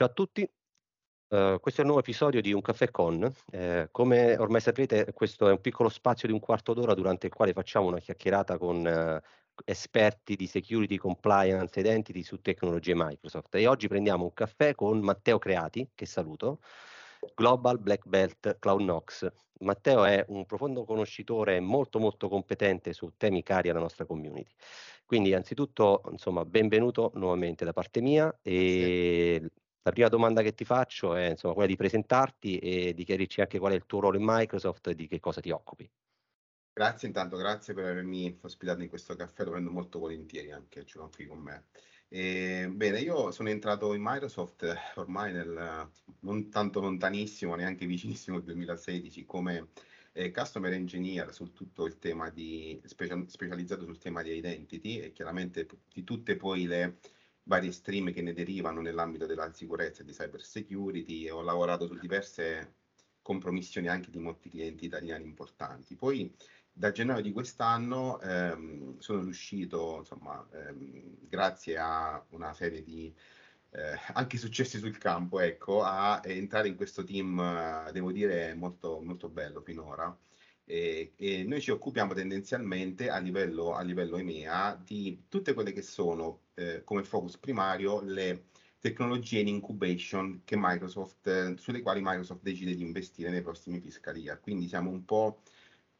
[0.00, 3.28] Ciao a tutti, uh, questo è il nuovo episodio di Un Caffè Con.
[3.50, 7.32] Eh, come ormai saprete, questo è un piccolo spazio di un quarto d'ora durante il
[7.32, 13.56] quale facciamo una chiacchierata con uh, esperti di security, compliance, identity su tecnologie Microsoft.
[13.56, 16.60] E oggi prendiamo un caffè con Matteo Creati, che saluto,
[17.34, 19.28] Global Black Belt Cloud Knox.
[19.62, 24.54] Matteo è un profondo conoscitore molto molto competente su temi cari alla nostra community.
[25.04, 29.66] Quindi anzitutto, insomma, benvenuto nuovamente da parte mia e sì.
[29.88, 33.58] La prima domanda che ti faccio è insomma, quella di presentarti e di chiarirci anche
[33.58, 35.90] qual è il tuo ruolo in Microsoft e di che cosa ti occupi.
[36.74, 41.00] Grazie intanto, grazie per avermi ospitato in questo caffè, lo prendo molto volentieri anche, ce
[41.14, 41.68] qui con me.
[42.06, 49.24] E, bene, io sono entrato in Microsoft ormai nel non tanto lontanissimo, neanche vicinissimo 2016
[49.24, 49.68] come
[50.12, 55.66] eh, customer engineer su tutto il tema di specializzato sul tema di identity e chiaramente
[55.90, 56.98] di tutte poi le
[57.48, 61.86] vari stream che ne derivano nell'ambito della sicurezza e di cyber security e ho lavorato
[61.86, 62.74] su diverse
[63.22, 65.96] compromissioni anche di molti clienti italiani importanti.
[65.96, 66.32] Poi
[66.72, 73.12] da gennaio di quest'anno ehm, sono riuscito, insomma, ehm, grazie a una serie di
[73.70, 79.00] eh, anche successi sul campo, ecco, a entrare in questo team, eh, devo dire, molto,
[79.00, 80.16] molto bello finora
[80.68, 85.80] e, e noi ci occupiamo tendenzialmente a livello, a livello EMEA di tutte quelle che
[85.80, 88.48] sono eh, come focus primario le
[88.78, 94.40] tecnologie in incubation eh, sulle quali Microsoft decide di investire nei prossimi fiscal year.
[94.40, 95.40] Quindi siamo un po'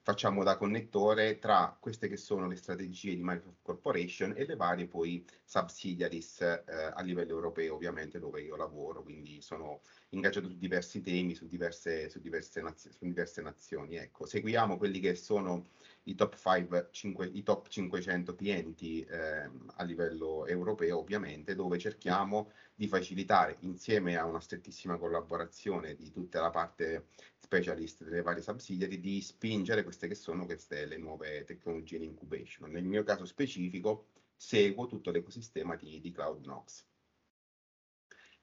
[0.08, 4.86] facciamo da connettore tra queste che sono le strategie di Microsoft Corporation e le varie
[4.86, 11.02] poi subsidiaries eh, a livello europeo, ovviamente dove io lavoro, quindi sono ingaggiato su diversi
[11.02, 13.96] temi, su diverse, su diverse, naz- su diverse nazioni.
[13.96, 15.66] Ecco, seguiamo quelli che sono
[16.08, 22.50] i top, 5, 5, i top 500 clienti eh, a livello europeo, ovviamente, dove cerchiamo
[22.74, 28.98] di facilitare, insieme a una strettissima collaborazione di tutta la parte specialist delle varie subsidiary,
[28.98, 32.70] di spingere queste che sono queste le nuove tecnologie in incubation.
[32.70, 36.46] Nel mio caso specifico, seguo tutto l'ecosistema di, di Cloud.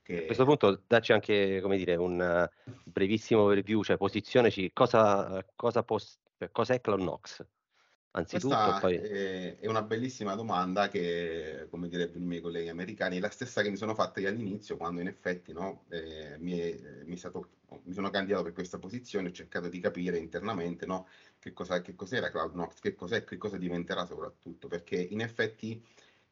[0.04, 0.22] Che...
[0.22, 2.48] A questo punto dacci anche, dire, un
[2.84, 6.20] brevissimo overview, cioè posizionaci cosa, cosa, pos-
[6.52, 7.46] cos'è Cloud Knox?
[8.18, 8.96] Anzitutto, Questa poi...
[8.96, 13.62] è, è una bellissima domanda che, come direbbero i miei colleghi americani, è la stessa
[13.62, 17.50] che mi sono fatta io all'inizio, quando in effetti no, eh, mi, è, mi, stato,
[17.84, 21.08] mi, sono candidato per questa posizione, ho cercato di capire internamente no,
[21.40, 25.84] che, cosa, che cos'era Cloud Knox, che cos'è che cosa diventerà soprattutto, perché in effetti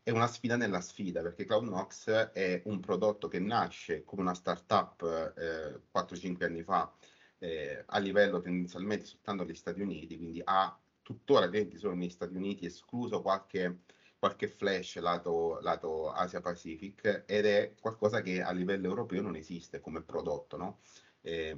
[0.02, 5.02] è una sfida nella sfida, perché CloudNox è un prodotto che nasce come una startup
[5.38, 6.94] eh, 4-5 anni fa
[7.40, 12.36] eh, a livello tendenzialmente soltanto degli Stati Uniti, quindi ha tuttora clienti solo negli Stati
[12.36, 13.82] Uniti, escluso qualche,
[14.18, 19.80] qualche flash lato, lato Asia Pacific, ed è qualcosa che a livello europeo non esiste
[19.82, 20.80] come prodotto, no?
[21.22, 21.56] Eh,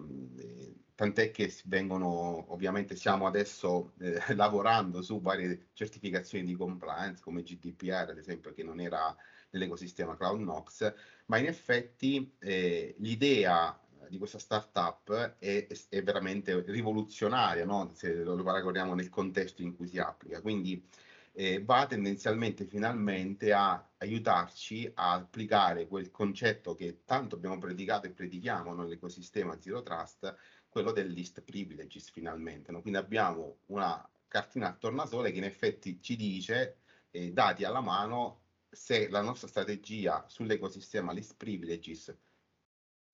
[0.94, 8.09] tant'è che vengono, ovviamente stiamo adesso eh, lavorando su varie certificazioni di compliance come GDPR
[8.09, 9.16] ad esempio che non era
[9.51, 10.94] nell'ecosistema CloudNox,
[11.28, 13.79] ma in effetti eh, l'idea
[14.09, 17.91] di questa startup è, è veramente rivoluzionaria no?
[17.93, 20.41] se lo paragoniamo nel contesto in cui si applica.
[20.41, 20.88] Quindi
[21.33, 28.11] eh, va tendenzialmente finalmente a aiutarci a applicare quel concetto che tanto abbiamo predicato e
[28.11, 30.33] predichiamo nell'ecosistema Zero Trust,
[30.69, 32.72] quello del list privileges finalmente.
[32.72, 32.81] No?
[32.81, 36.77] Quindi abbiamo una cartina a tornasole che in effetti ci dice,
[37.11, 42.13] eh, dati alla mano, se la nostra strategia sull'ecosistema list privileges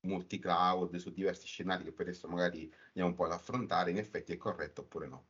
[0.01, 4.34] multi-cloud su diversi scenari che per adesso magari andiamo un po' ad affrontare, in effetti
[4.34, 5.25] è corretto oppure no.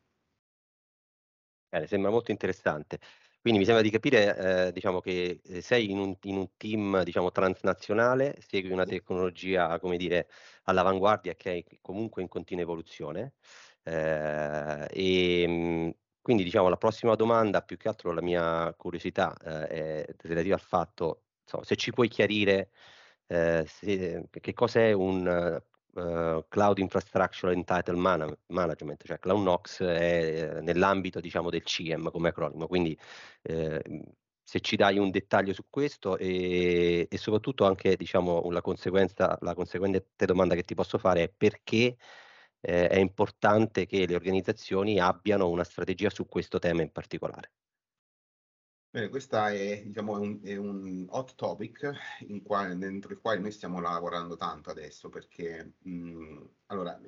[1.70, 3.00] Bene, sembra molto interessante.
[3.40, 7.02] Quindi mi sembra di capire, eh, diciamo, che eh, sei in un, in un, team,
[7.04, 10.28] diciamo, transnazionale, segui una tecnologia, come dire,
[10.66, 13.34] all'avanguardia che è comunque in continua evoluzione.
[13.84, 15.90] Eh, e mm,
[16.22, 20.62] quindi, diciamo, la prossima domanda, più che altro la mia curiosità eh, è relativa al
[20.62, 22.70] fatto, insomma, se ci puoi chiarire
[23.32, 25.62] eh, se, che cos'è un
[25.94, 27.98] uh, Cloud Infrastructure Entitled
[28.48, 32.98] Management, cioè CloudNox è eh, nell'ambito diciamo, del CIEM come acronimo, quindi
[33.44, 33.82] eh,
[34.44, 38.62] se ci dai un dettaglio su questo e, e soprattutto anche diciamo, la,
[39.40, 41.96] la conseguente domanda che ti posso fare è perché
[42.60, 47.52] eh, è importante che le organizzazioni abbiano una strategia su questo tema in particolare.
[48.94, 51.94] Bene, questo è, diciamo, un, è un hot topic
[52.44, 57.00] quale, dentro il quale noi stiamo lavorando tanto adesso, perché mh, allora,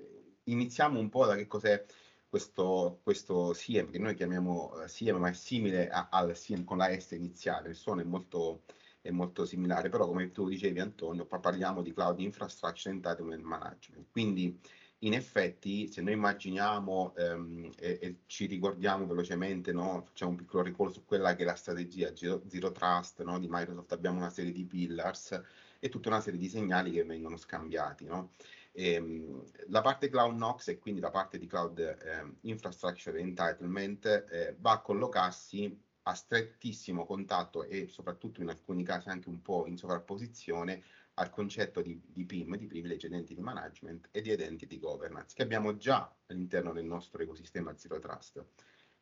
[0.45, 1.83] iniziamo un po' da che cos'è
[2.30, 6.77] questo, questo SIEM, che noi chiamiamo uh, SIEM, ma è simile a, al SIEM con
[6.77, 8.63] la S iniziale, il suono è molto
[9.01, 14.07] è molto similare, però come tu dicevi Antonio, parliamo di Cloud Infrastructure Entitlement Management.
[14.09, 14.57] Quindi
[15.03, 20.03] in effetti se noi immaginiamo ehm, e, e, ci ricordiamo velocemente, no?
[20.05, 23.39] facciamo un piccolo ricordo su quella che è la strategia Zero, Zero Trust no?
[23.39, 25.39] di Microsoft, abbiamo una serie di pillars
[25.79, 28.05] e tutta una serie di segnali che vengono scambiati.
[28.05, 28.31] No?
[28.71, 34.05] E, ehm, la parte cloud NOx e quindi la parte di cloud eh, infrastructure entitlement
[34.29, 39.65] eh, va a collocarsi a strettissimo contatto e soprattutto in alcuni casi anche un po'
[39.67, 40.83] in sovrapposizione
[41.15, 45.77] al concetto di, di PIM, di Privilege Identity Management e di Identity Governance, che abbiamo
[45.77, 48.44] già all'interno del nostro ecosistema Zero Trust.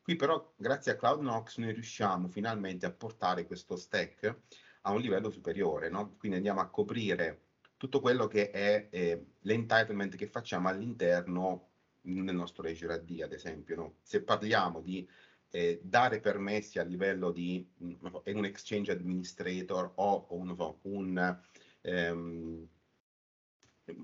[0.02, 4.40] Qui però, grazie a CloudNox, noi riusciamo finalmente a portare questo stack
[4.82, 6.16] a un livello superiore, no?
[6.18, 7.44] Quindi andiamo a coprire
[7.76, 11.70] tutto quello che è eh, l'entitlement che facciamo all'interno
[12.02, 13.76] nel nostro Azure AD, ad esempio.
[13.76, 13.94] No?
[14.02, 15.08] Se parliamo di
[15.50, 21.40] eh, dare permessi a livello di un exchange administrator o un, un
[21.82, 22.68] ehm,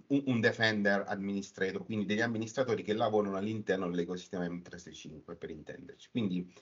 [0.09, 6.09] un defender administrator, quindi degli amministratori che lavorano all'interno dell'ecosistema M365 per intenderci.
[6.11, 6.53] Quindi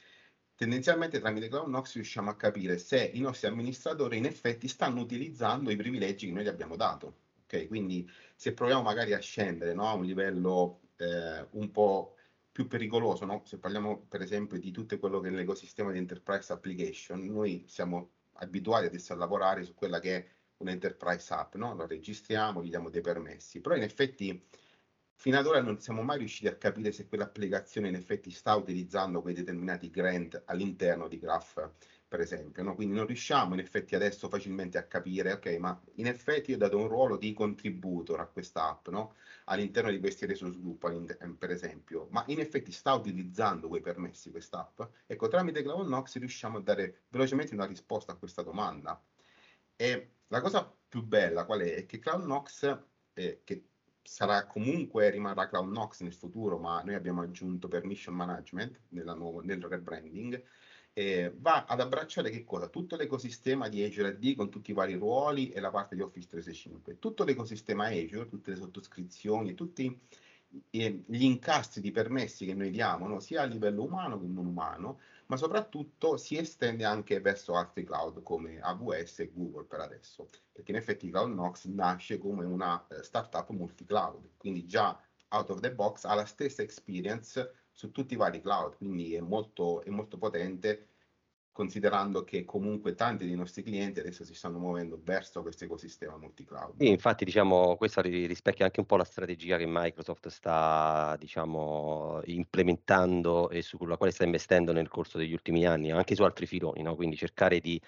[0.55, 5.77] tendenzialmente tramite CloudNox riusciamo a capire se i nostri amministratori in effetti stanno utilizzando i
[5.77, 7.25] privilegi che noi gli abbiamo dato.
[7.45, 7.67] Okay?
[7.67, 12.15] Quindi se proviamo magari a scendere no, a un livello eh, un po'
[12.53, 13.43] più pericoloso, no?
[13.45, 18.11] se parliamo per esempio di tutto quello che è l'ecosistema di enterprise application, noi siamo
[18.39, 20.27] abituati adesso a lavorare su quella che è
[20.59, 21.75] un enterprise app, no?
[21.75, 24.43] Lo registriamo, gli diamo dei permessi, però in effetti
[25.19, 29.23] fino ad ora non siamo mai riusciti a capire se quell'applicazione in effetti sta utilizzando
[29.23, 31.71] quei determinati grant all'interno di Graph,
[32.07, 32.75] per esempio, no?
[32.75, 36.59] Quindi non riusciamo in effetti adesso facilmente a capire, ok, ma in effetti io ho
[36.59, 39.13] dato un ruolo di contributor a questa app, no?
[39.45, 44.61] All'interno di questi resource group, per esempio, ma in effetti sta utilizzando quei permessi questa
[44.61, 44.81] app?
[45.07, 49.01] Ecco, tramite CloudNox riusciamo a dare velocemente una risposta a questa domanda.
[49.77, 51.75] E la cosa più bella qual è?
[51.75, 52.79] È che CloudNox,
[53.15, 53.65] eh, che
[54.03, 60.43] sarà comunque, rimarrà CloudNox nel futuro, ma noi abbiamo aggiunto permission management nuovo, nel rebranding,
[60.93, 62.69] eh, va ad abbracciare che cosa?
[62.69, 66.29] Tutto l'ecosistema di Azure AD con tutti i vari ruoli e la parte di Office
[66.29, 66.99] 365.
[66.99, 70.01] Tutto l'ecosistema Azure, tutte le sottoscrizioni, tutti
[70.49, 73.21] gli incastri di permessi che noi diamo, no?
[73.21, 78.23] sia a livello umano che non umano, ma soprattutto si estende anche verso altri cloud
[78.23, 83.49] come AWS e Google per adesso, perché in effetti CloudNox nasce come una eh, startup
[83.51, 88.41] multi-cloud, quindi già out of the box ha la stessa experience su tutti i vari
[88.41, 90.89] cloud, quindi è molto, è molto potente
[91.57, 96.75] considerando che comunque tanti dei nostri clienti adesso si stanno muovendo verso questo ecosistema multi-cloud.
[96.77, 103.49] Sì, infatti diciamo, questa rispecchia anche un po' la strategia che Microsoft sta diciamo, implementando
[103.49, 106.95] e sulla quale sta investendo nel corso degli ultimi anni, anche su altri filoni, no?
[106.95, 107.81] quindi cercare di,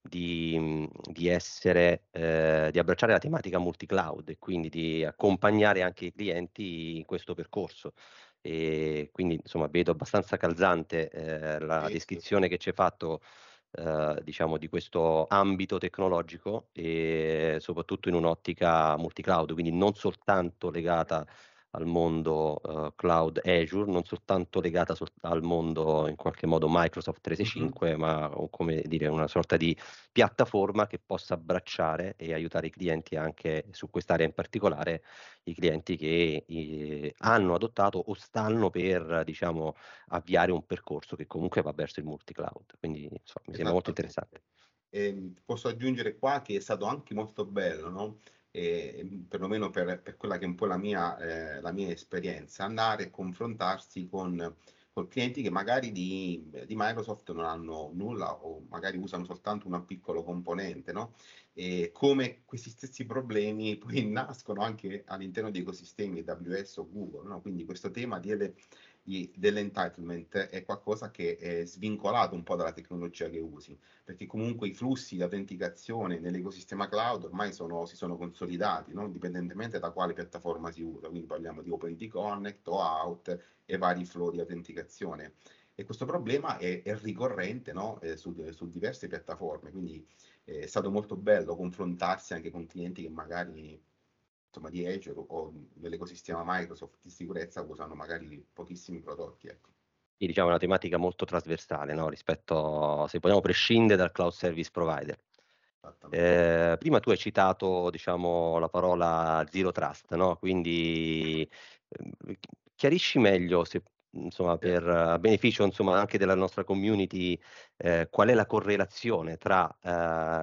[0.00, 6.12] di, di, essere, eh, di abbracciare la tematica multi-cloud e quindi di accompagnare anche i
[6.12, 7.92] clienti in questo percorso
[8.40, 13.20] e quindi insomma vedo abbastanza calzante eh, la descrizione che ci hai fatto
[13.72, 21.26] eh, diciamo di questo ambito tecnologico e soprattutto in un'ottica multi-cloud, quindi non soltanto legata
[21.70, 27.20] al mondo uh, cloud Azure, non soltanto legata sol- al mondo in qualche modo Microsoft
[27.20, 28.00] 365, mm-hmm.
[28.00, 29.76] ma come dire una sorta di
[30.10, 35.02] piattaforma che possa abbracciare e aiutare i clienti anche su quest'area in particolare,
[35.44, 39.74] i clienti che eh, hanno adottato o stanno per diciamo
[40.08, 42.78] avviare un percorso che comunque va verso il multi-cloud.
[42.78, 43.54] Quindi insomma, mi esatto.
[43.54, 44.42] sembra molto interessante.
[44.92, 48.18] E posso aggiungere qua che è stato anche molto bello, no?
[48.50, 52.64] Eh, perlomeno per, per, quella che è un po' la mia, eh, la mia esperienza,
[52.64, 54.56] andare a confrontarsi con,
[54.92, 59.82] con clienti che magari di, di, Microsoft non hanno nulla o magari usano soltanto una
[59.82, 61.14] piccola componente, no?
[61.52, 67.40] E come questi stessi problemi poi nascono anche all'interno di ecosistemi AWS o Google, no?
[67.40, 68.32] Quindi questo tema di
[69.02, 74.74] dell'entitlement è qualcosa che è svincolato un po' dalla tecnologia che usi, perché comunque i
[74.74, 79.04] flussi di autenticazione nell'ecosistema cloud ormai sono, si sono consolidati, no?
[79.04, 84.04] indipendentemente da quale piattaforma si usa, quindi parliamo di OpenT Connect o Out e vari
[84.04, 85.34] flow di autenticazione.
[85.74, 88.00] E questo problema è, è ricorrente no?
[88.02, 90.06] eh, su, su, diverse piattaforme, quindi
[90.44, 93.82] eh, è stato molto bello confrontarsi anche con clienti che magari
[94.50, 99.46] insomma, di Azure o dell'ecosistema Microsoft di sicurezza usano magari pochissimi prodotti.
[99.46, 99.70] Ecco.
[100.18, 102.08] Sì, diciamo una tematica molto trasversale no?
[102.08, 105.18] rispetto, se vogliamo, prescinde dal cloud service provider.
[106.10, 110.36] Eh, prima tu hai citato diciamo, la parola zero trust, no?
[110.36, 111.48] quindi
[111.88, 112.38] eh,
[112.74, 117.38] chiarisci meglio se insomma, per a beneficio, insomma, anche della nostra community,
[117.76, 119.76] ehm, qual è la correlazione tra,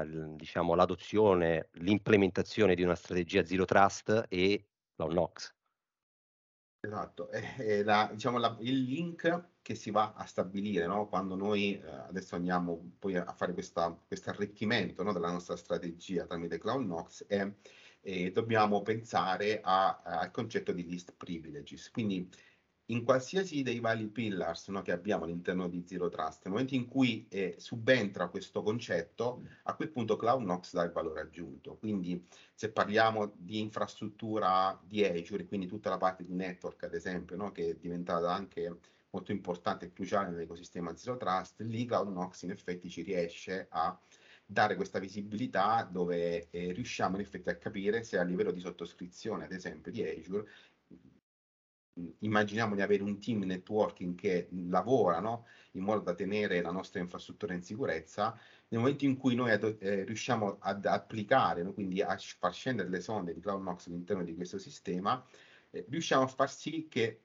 [0.04, 5.54] l diciamo l'adozione, l'implementazione di una strategia Zero Trust e CloudKnox?
[6.80, 11.36] Esatto, è è la diciamo la il link che si va a stabilire, no, quando
[11.36, 17.26] noi, ehm, adesso andiamo poi a fare questo arricchimento, no, della nostra strategia tramite CloudKnox
[17.28, 17.52] è
[18.02, 21.90] ehm, dobbiamo pensare a al concetto di least privileges.
[21.92, 22.30] Quindi
[22.89, 26.88] in qualsiasi dei vari pillars, no, che abbiamo all'interno di Zero Trust, nel momento in
[26.88, 31.77] cui, ehm, subentra questo concetto, a quel punto CloudKnox dà il valore aggiunto.
[31.77, 37.36] Quindi se parliamo di infrastruttura di Azure, quindi tutta la parte di network ad esempio,
[37.36, 38.79] no, che è diventata anche
[39.10, 44.00] molto importante e cruciale nell'ecosistema Zero Trust, lì CloudKnox in effetti ci riesce a
[44.46, 49.44] dare questa visibilità dove, ehm, riusciamo in effetti a capire se a livello di sottoscrizione,
[49.46, 50.48] ad esempio di Azure,
[52.20, 57.00] immaginiamo di avere un team networking che lavora, no, in modo da tenere la nostra
[57.00, 58.38] infrastruttura in sicurezza,
[58.70, 62.89] nel momento in cui noi ad ehm, riusciamo ad applicare, no, quindi a far scendere
[62.89, 65.24] le sonde di CloudKnox all'interno di questo sistema,
[65.72, 67.22] ehm, riusciamo a far sì che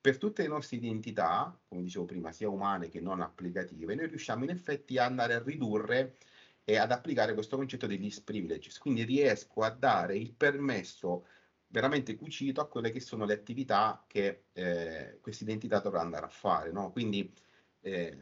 [0.00, 4.44] per tutte le nostre identità, come dicevo prima, sia umane che non applicative, noi riusciamo
[4.44, 6.16] in effetti a andare a ridurre
[6.64, 8.78] e ad applicare questo concetto dei least privileges.
[8.78, 11.26] Quindi riesco a dare il permesso
[11.68, 16.30] veramente cucito a quelle che sono le attività che eh, questa identità dovrà andare a
[16.30, 16.72] fare.
[16.72, 16.90] No?
[16.90, 17.32] Quindi
[17.80, 18.16] eh,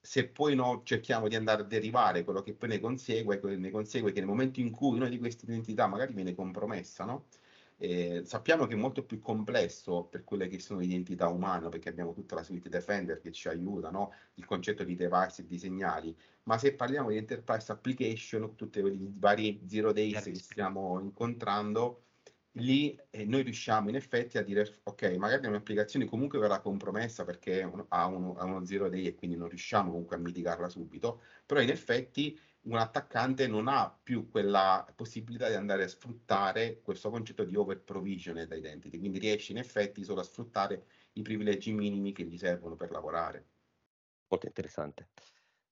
[0.00, 4.12] se poi no, cerchiamo di andare a derivare quello che poi ne consegue, ne consegue
[4.12, 7.26] che nel momento in cui una di queste identità magari viene compromessa, no?
[7.76, 11.88] eh, sappiamo che è molto più complesso per quelle che sono le identità umane, perché
[11.88, 14.12] abbiamo tutta la suite Defender che ci aiuta, no?
[14.34, 18.98] il concetto di device e di segnali, ma se parliamo di enterprise application, tutti i
[19.18, 22.04] vari zero days che stiamo incontrando,
[22.54, 27.62] lì eh, noi riusciamo in effetti a dire ok, magari un'applicazione comunque verrà compromessa perché
[27.62, 31.22] un, ha, uno, ha uno zero day e quindi non riusciamo comunque a mitigarla subito,
[31.46, 37.08] però in effetti un attaccante non ha più quella possibilità di andare a sfruttare questo
[37.10, 42.12] concetto di over provisioned identity, quindi riesce in effetti solo a sfruttare i privilegi minimi
[42.12, 43.46] che gli servono per lavorare.
[44.28, 45.08] Molto interessante.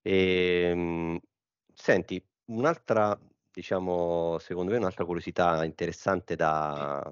[0.01, 1.19] E, ehm,
[1.73, 3.17] senti, un'altra
[3.59, 7.11] diciamo, secondo me un'altra curiosità interessante da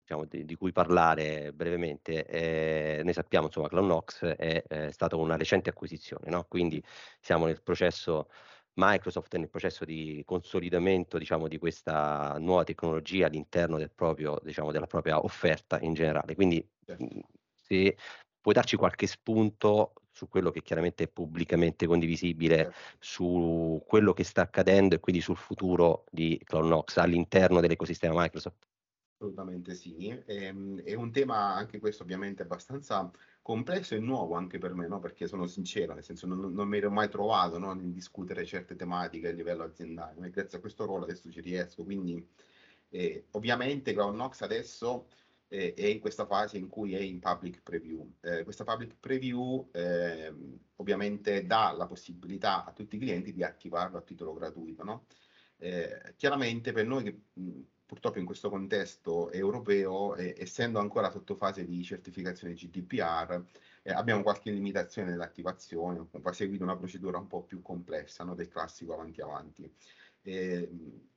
[0.00, 5.36] diciamo, di, di cui parlare brevemente, eh, noi sappiamo insomma CloudKnox è, è stata una
[5.36, 6.44] recente acquisizione, no?
[6.48, 6.82] quindi
[7.20, 8.28] siamo nel processo
[8.74, 14.70] Microsoft è nel processo di consolidamento diciamo, di questa nuova tecnologia all'interno del proprio, diciamo,
[14.70, 16.34] della propria offerta in generale.
[16.34, 17.06] Quindi certo.
[17.54, 17.96] se
[18.40, 24.40] puoi darci qualche spunto su quello che chiaramente è pubblicamente condivisibile, su quello che sta
[24.40, 28.66] accadendo e quindi sul futuro di CloudKnox all'interno dell'ecosistema Microsoft?
[29.18, 33.10] Assolutamente sì, ehm, è un tema anche questo ovviamente abbastanza
[33.42, 35.00] complesso e nuovo anche per me, no?
[35.00, 37.74] perché sono sincero, nel senso non, non mi ero mai trovato no?
[37.74, 41.84] nel discutere certe tematiche a livello aziendale, ma grazie a questo ruolo adesso ci riesco,
[41.84, 42.26] quindi
[42.88, 45.08] eh, ovviamente CloudKnox adesso
[45.48, 48.14] eh, è in questa fase in cui è in public preview.
[48.20, 50.32] Eh, questa public preview eh,
[50.76, 54.84] ovviamente dà la possibilità a tutti i clienti di attivarlo a titolo gratuito.
[54.84, 55.06] No?
[55.58, 57.20] Eh, chiaramente per noi che
[57.86, 63.44] purtroppo in questo contesto europeo, essendo ancora sotto fase di certificazione GDPR,
[63.82, 68.34] eh, abbiamo qualche limitazione nell'attivazione, va seguita una procedura un po' più complessa no?
[68.34, 69.72] del classico avanti avanti.
[70.22, 70.68] Eh,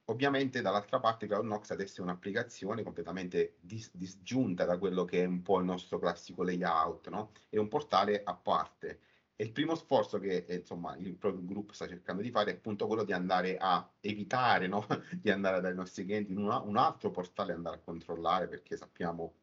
[0.10, 5.42] ovviamente dall'altra parte CloudKnox adesso è un'applicazione completamente dis- disgiunta da quello che è un
[5.42, 7.32] po' il nostro classico layout, no?
[7.48, 9.02] È un portale a parte.
[9.36, 12.56] E il primo sforzo che eh, insomma, il proprio gruppo sta cercando di fare è
[12.56, 14.86] appunto quello di andare a evitare no?
[15.16, 18.76] di andare dai nostri clienti in una, un altro portale e andare a controllare perché
[18.76, 19.36] sappiamo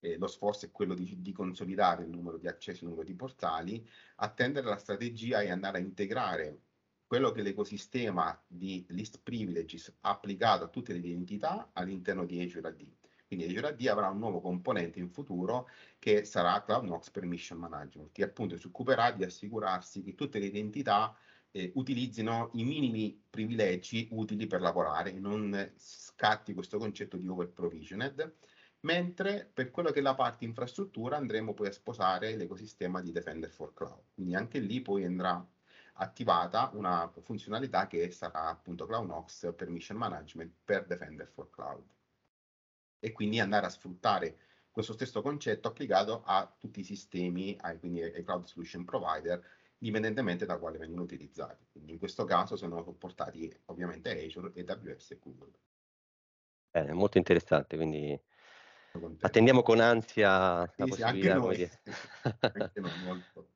[0.00, 3.14] eh, lo sforzo è quello di, di, consolidare il numero di accessi, il numero di
[3.14, 6.60] portali, attendere la strategia e andare a integrare
[7.14, 12.84] quello che l'ecosistema di list privileges applicato a tutte le identità all'interno di Azure AD.
[13.28, 15.68] Quindi Azure AD avrà un nuovo componente in futuro
[16.00, 21.16] che sarà CloudKnox Permission Management, che appunto si occuperà di assicurarsi che tutte le identità
[21.52, 28.34] eh, utilizzino i minimi privilegi utili per lavorare, non scatti questo concetto di over provisioned,
[28.80, 33.50] mentre per quello che è la parte infrastruttura andremo poi a sposare l'ecosistema di Defender
[33.50, 34.02] for Cloud.
[34.14, 35.48] Quindi anche lì poi andrà
[35.94, 41.84] attivata una funzionalità che sarà appunto CloudKnox Permission Management per Defender for Cloud.
[42.98, 44.38] E quindi andare a sfruttare
[44.70, 49.40] questo stesso concetto applicato a tutti i sistemi, ai, quindi ai cloud solution provider,
[49.78, 51.64] dipendentemente da quale vengono utilizzati.
[51.70, 55.52] Quindi in questo caso sono supportati ovviamente Azure, AWS e Google.
[56.72, 58.20] Bene, molto interessante, quindi
[59.20, 61.80] attendiamo con ansia sì, la sì, possibilità, come dire.
[62.40, 63.53] anche noi molto.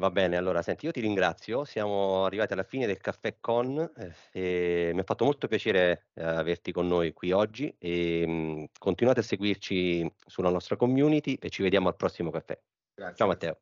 [0.00, 4.14] Va bene, allora senti, io ti ringrazio, siamo arrivati alla fine del caffè con eh,
[4.30, 8.64] e mi ha fatto molto piacere eh, averti con noi qui oggi e mh, mm,
[8.78, 12.56] continuate a seguirci sulla nostra community e ci vediamo al prossimo caffè.
[12.94, 13.16] Grazie.
[13.16, 13.58] Ciao Matteo.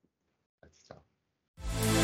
[0.58, 1.95] Grazie, ciao.